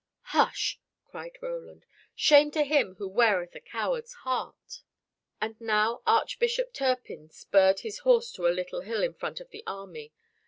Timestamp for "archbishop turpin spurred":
6.07-7.81